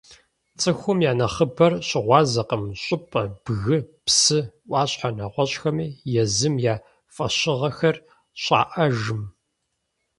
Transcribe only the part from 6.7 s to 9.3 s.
я фӏэщыгъэхэр щӏаӏэжым.